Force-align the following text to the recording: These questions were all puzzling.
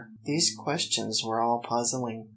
These 0.23 0.55
questions 0.55 1.23
were 1.23 1.39
all 1.41 1.59
puzzling. 1.59 2.29